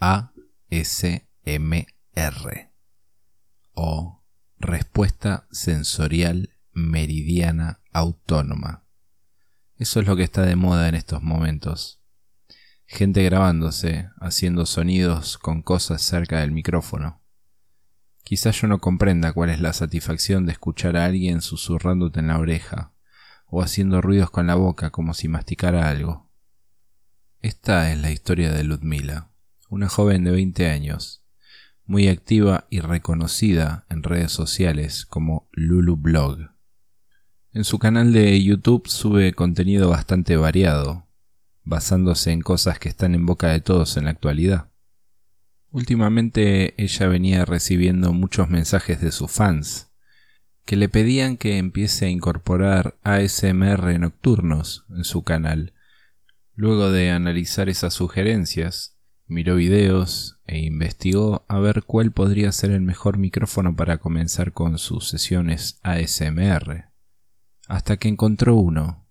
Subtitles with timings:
[0.00, 1.18] ASMR
[3.74, 4.24] o
[4.58, 8.84] respuesta sensorial meridiana autónoma.
[9.76, 12.00] Eso es lo que está de moda en estos momentos.
[12.86, 17.22] Gente grabándose, haciendo sonidos con cosas cerca del micrófono.
[18.24, 22.38] Quizás yo no comprenda cuál es la satisfacción de escuchar a alguien susurrándote en la
[22.38, 22.92] oreja,
[23.46, 26.30] o haciendo ruidos con la boca como si masticara algo.
[27.40, 29.27] Esta es la historia de Ludmila,
[29.68, 31.22] una joven de 20 años,
[31.84, 36.50] muy activa y reconocida en redes sociales como Lulu Blog.
[37.52, 41.06] En su canal de YouTube sube contenido bastante variado,
[41.64, 44.70] basándose en cosas que están en boca de todos en la actualidad.
[45.70, 49.90] Últimamente ella venía recibiendo muchos mensajes de sus fans,
[50.64, 55.72] que le pedían que empiece a incorporar ASMR nocturnos en su canal.
[56.54, 58.97] Luego de analizar esas sugerencias,
[59.28, 64.78] miró videos e investigó a ver cuál podría ser el mejor micrófono para comenzar con
[64.78, 66.88] sus sesiones ASMR
[67.68, 69.06] hasta que encontró uno.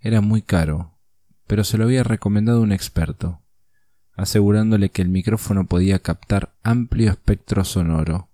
[0.00, 0.98] Era muy caro,
[1.46, 3.42] pero se lo había recomendado un experto,
[4.12, 8.28] asegurándole que el micrófono podía captar amplio espectro sonoro,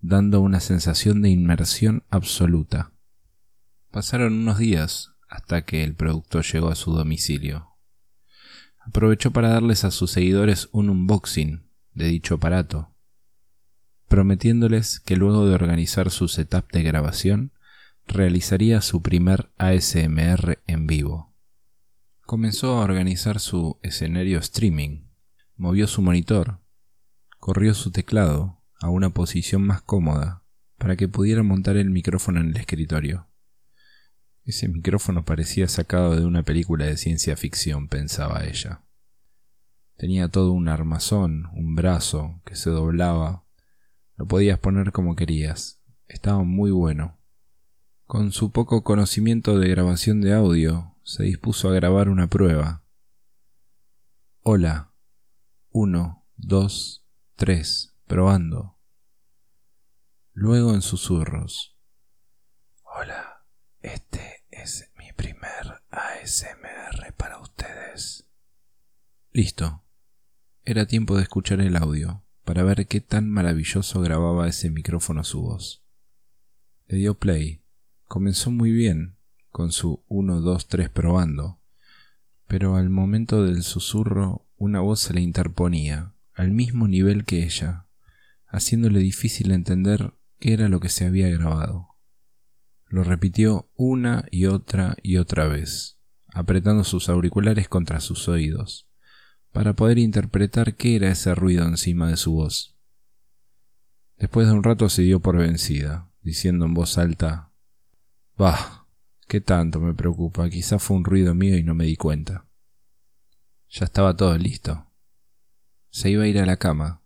[0.00, 2.92] dando una sensación de inmersión absoluta.
[3.90, 7.69] Pasaron unos días hasta que el producto llegó a su domicilio.
[8.90, 11.62] Aprovechó para darles a sus seguidores un unboxing
[11.94, 12.92] de dicho aparato,
[14.08, 17.52] prometiéndoles que luego de organizar su setup de grabación,
[18.08, 21.32] realizaría su primer ASMR en vivo.
[22.22, 25.04] Comenzó a organizar su escenario streaming,
[25.56, 26.58] movió su monitor,
[27.38, 30.42] corrió su teclado a una posición más cómoda
[30.78, 33.29] para que pudiera montar el micrófono en el escritorio.
[34.50, 38.82] Ese micrófono parecía sacado de una película de ciencia ficción, pensaba ella.
[39.96, 43.44] Tenía todo un armazón, un brazo que se doblaba.
[44.16, 45.80] Lo podías poner como querías.
[46.08, 47.20] Estaba muy bueno.
[48.06, 52.82] Con su poco conocimiento de grabación de audio, se dispuso a grabar una prueba.
[54.42, 54.92] Hola.
[55.68, 57.94] Uno, dos, tres.
[58.08, 58.80] Probando.
[60.32, 61.78] Luego en susurros.
[62.82, 63.44] Hola,
[63.80, 68.26] este es mi primer ASMR para ustedes.
[69.32, 69.84] Listo.
[70.64, 75.42] Era tiempo de escuchar el audio, para ver qué tan maravilloso grababa ese micrófono su
[75.42, 75.82] voz.
[76.86, 77.62] Le dio play
[78.04, 79.16] Comenzó muy bien,
[79.50, 81.60] con su 1, 2, 3 probando,
[82.48, 87.86] pero al momento del susurro una voz se le interponía, al mismo nivel que ella,
[88.46, 91.89] haciéndole difícil entender qué era lo que se había grabado.
[92.90, 96.00] Lo repitió una y otra y otra vez,
[96.34, 98.88] apretando sus auriculares contra sus oídos,
[99.52, 102.76] para poder interpretar qué era ese ruido encima de su voz.
[104.18, 107.52] Después de un rato se dio por vencida, diciendo en voz alta
[108.36, 108.88] Bah,
[109.28, 112.48] qué tanto me preocupa, quizá fue un ruido mío y no me di cuenta.
[113.68, 114.90] Ya estaba todo listo.
[115.90, 117.04] Se iba a ir a la cama.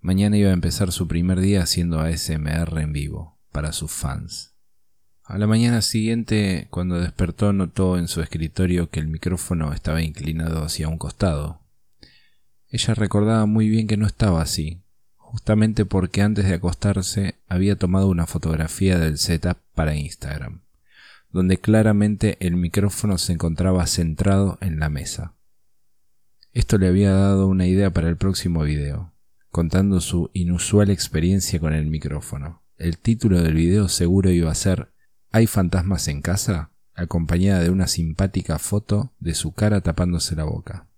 [0.00, 4.54] Mañana iba a empezar su primer día haciendo ASMR en vivo, para sus fans.
[5.30, 10.64] A la mañana siguiente, cuando despertó, notó en su escritorio que el micrófono estaba inclinado
[10.64, 11.60] hacia un costado.
[12.66, 14.82] Ella recordaba muy bien que no estaba así,
[15.14, 20.62] justamente porque antes de acostarse había tomado una fotografía del setup para Instagram,
[21.30, 25.36] donde claramente el micrófono se encontraba centrado en la mesa.
[26.52, 29.12] Esto le había dado una idea para el próximo video,
[29.50, 32.64] contando su inusual experiencia con el micrófono.
[32.76, 34.90] El título del video seguro iba a ser
[35.30, 36.70] ¿Hay fantasmas en casa?
[36.94, 40.88] acompañada de una simpática foto de su cara tapándose la boca.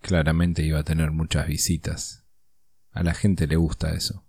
[0.00, 2.24] Claramente iba a tener muchas visitas.
[2.92, 4.26] A la gente le gusta eso.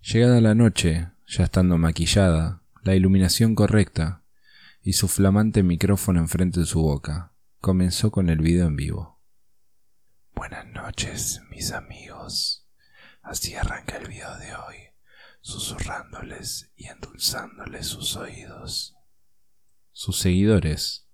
[0.00, 4.24] Llegada la noche, ya estando maquillada, la iluminación correcta
[4.82, 9.20] y su flamante micrófono enfrente de su boca, comenzó con el video en vivo.
[10.34, 12.68] Buenas noches, mis amigos.
[13.22, 14.76] Así arranca el video de hoy,
[15.46, 18.96] susurrándoles y endulzándoles sus oídos.
[19.92, 21.06] Sus seguidores,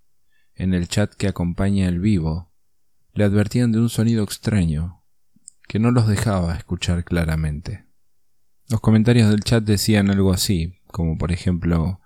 [0.54, 2.50] en el chat que acompaña el vivo,
[3.12, 5.04] le advertían de un sonido extraño
[5.68, 7.84] que no los dejaba escuchar claramente.
[8.70, 12.00] Los comentarios del chat decían algo así, como por ejemplo,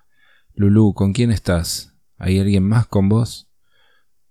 [0.53, 1.95] Lulu, ¿con quién estás?
[2.19, 3.49] ¿Hay alguien más con vos?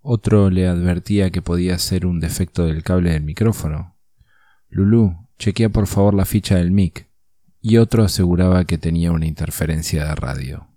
[0.01, 3.95] Otro le advertía que podía ser un defecto del cable del micrófono.
[4.67, 7.14] Lulu, chequea por favor la ficha del mic.
[7.67, 10.67] Y otro aseguraba que tenía una interferencia de radio.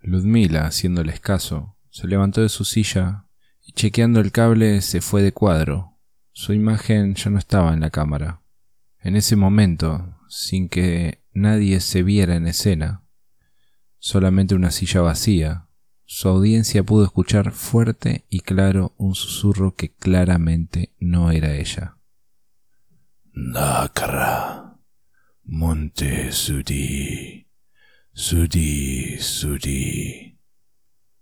[0.00, 3.26] Ludmila, haciéndoles caso, se levantó de su silla
[3.60, 5.98] y chequeando el cable se fue de cuadro,
[6.32, 8.40] Su imagen ya no estaba en la cámara.
[9.00, 13.04] En ese momento, sin que nadie se viera en escena,
[13.98, 15.68] solamente una silla vacía,
[16.06, 21.98] su audiencia pudo escuchar fuerte y claro un susurro que claramente no era ella.
[23.34, 24.63] Nakara,
[25.56, 27.46] Monte Sudi,
[28.12, 30.40] Sudi, Sudi.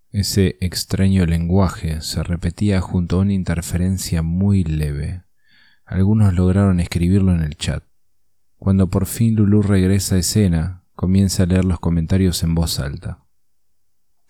[0.09, 5.25] Ese extraño lenguaje se repetía junto a una interferencia muy leve.
[5.85, 7.85] Algunos lograron escribirlo en el chat.
[8.57, 13.27] Cuando por fin Lulu regresa a escena, comienza a leer los comentarios en voz alta.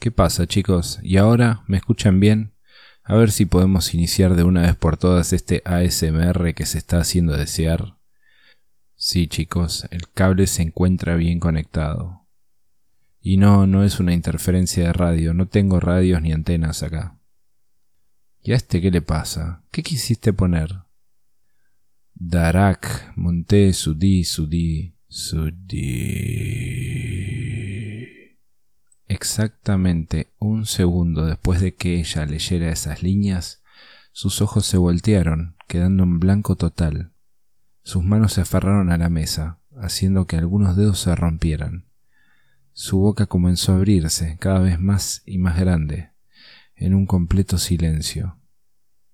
[0.00, 0.99] ¿Qué pasa, chicos?
[1.04, 1.62] ¿Y ahora?
[1.69, 2.56] ¿Me escuchan bien?
[3.04, 6.99] A ver si podemos iniciar de una vez por todas este ASMR que se está
[6.99, 8.01] haciendo desear.
[9.04, 12.25] Sí, chicos, el cable se encuentra bien conectado.
[13.20, 17.19] Y no, no es una interferencia de radio, no tengo radios ni antenas acá.
[18.44, 19.64] ¿Y a este qué le pasa?
[19.72, 20.84] ¿Qué quisiste poner?
[22.14, 25.82] Darak, monté, sudí, sudí, sudí.
[29.08, 33.64] Exactamente un segundo después de que ella leyera esas líneas,
[34.12, 37.12] sus ojos se voltearon, quedando en blanco total.
[37.82, 41.87] Sus manos se aferraron a la mesa, haciendo que algunos dedos se rompieran.
[42.73, 46.11] Su boca comenzó a abrirse cada vez más y más grande,
[46.76, 48.38] en un completo silencio.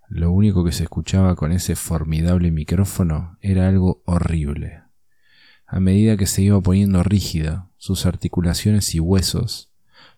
[0.09, 4.83] Lo único que se escuchaba con ese formidable micrófono era algo horrible.
[5.67, 9.73] A medida que se iba poniendo rígida, sus articulaciones y huesos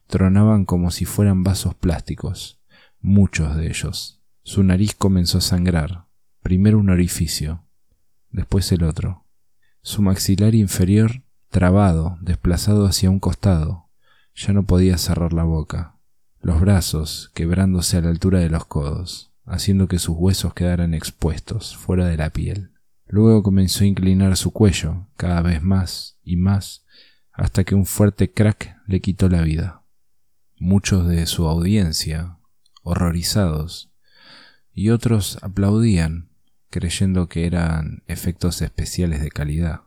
[0.07, 2.61] tronaban como si fueran vasos plásticos,
[3.01, 4.21] muchos de ellos.
[4.43, 6.07] Su nariz comenzó a sangrar,
[6.43, 7.65] primero un orificio,
[8.31, 9.27] después el otro.
[9.83, 13.89] Su maxilar inferior trabado, desplazado hacia un costado.
[14.35, 15.97] Ya no podía cerrar la boca.
[16.41, 21.77] Los brazos quebrándose a la altura de los codos, haciendo que sus huesos quedaran expuestos,
[21.77, 22.71] fuera de la piel.
[23.07, 26.85] Luego comenzó a inclinar su cuello, cada vez más y más,
[27.33, 29.83] hasta que un fuerte crack le quitó la vida.
[30.59, 32.39] Muchos de su audiencia,
[32.83, 33.93] horrorizados,
[34.73, 36.30] y otros aplaudían,
[36.71, 39.83] creyendo que eran efectos especiales de calidad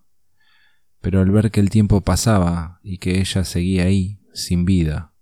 [1.03, 5.13] pero al ver que el tiempo pasaba y que ella seguía ahí, sin vida,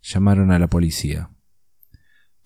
[0.00, 1.28] llamaron a la policía.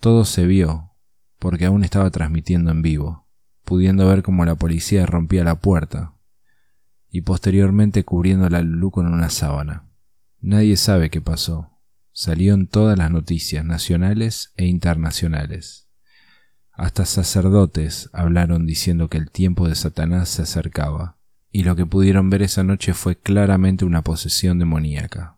[0.01, 0.91] Todo se vio,
[1.39, 3.29] porque aún estaba transmitiendo en vivo,
[3.63, 6.17] pudiendo ver cómo la policía rompía la puerta
[7.09, 9.89] y posteriormente cubriendo la Lulú con una sábana.
[10.41, 11.79] Nadie sabe qué pasó.
[12.11, 15.82] Salió en todas las noticias nacionales e internacionales.
[16.73, 21.17] Hasta sacerdotes hablaron diciendo que el tiempo de Satanás se acercaba
[21.51, 25.37] y lo que pudieron ver esa noche fue claramente una posesión demoníaca.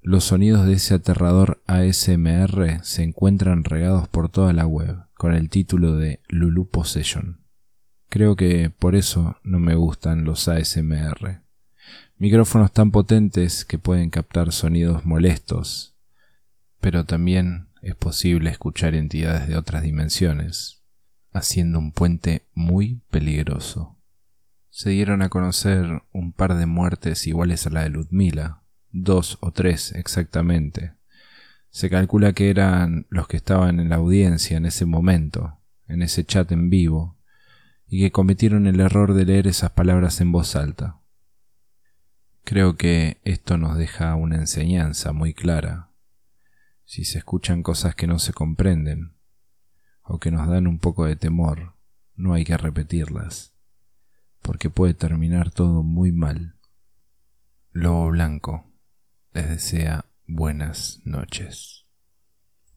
[0.00, 5.50] Los sonidos de ese aterrador ASMR se encuentran regados por toda la web, con el
[5.50, 7.42] título de Lulu Possession.
[8.08, 11.42] Creo que por eso no me gustan los ASMR.
[12.16, 15.94] Micrófonos tan potentes que pueden captar sonidos molestos,
[16.80, 20.82] pero también es posible escuchar entidades de otras dimensiones,
[21.32, 23.98] haciendo un puente muy peligroso
[24.72, 29.52] se dieron a conocer un par de muertes iguales a la de Ludmila, dos o
[29.52, 30.94] tres exactamente.
[31.68, 35.58] Se calcula que eran los que estaban en la audiencia en ese momento,
[35.88, 37.18] en ese chat en vivo,
[37.86, 41.00] y que cometieron el error de leer esas palabras en voz alta.
[42.42, 45.90] Creo que esto nos deja una enseñanza muy clara.
[46.84, 49.16] Si se escuchan cosas que no se comprenden,
[50.02, 51.76] o que nos dan un poco de temor,
[52.14, 53.52] no hay que repetirlas
[54.42, 56.56] porque puede terminar todo muy mal.
[57.70, 58.70] Lobo Blanco
[59.32, 61.81] les desea buenas noches.